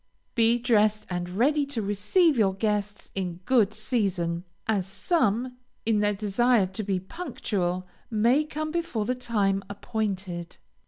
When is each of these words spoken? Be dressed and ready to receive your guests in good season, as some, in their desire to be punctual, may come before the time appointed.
Be 0.33 0.57
dressed 0.57 1.05
and 1.11 1.29
ready 1.29 1.63
to 1.67 1.79
receive 1.83 2.35
your 2.35 2.55
guests 2.55 3.11
in 3.13 3.35
good 3.45 3.71
season, 3.71 4.45
as 4.65 4.87
some, 4.87 5.57
in 5.85 5.99
their 5.99 6.15
desire 6.15 6.65
to 6.65 6.81
be 6.81 6.99
punctual, 6.99 7.85
may 8.09 8.43
come 8.43 8.71
before 8.71 9.05
the 9.05 9.13
time 9.13 9.61
appointed. 9.69 10.57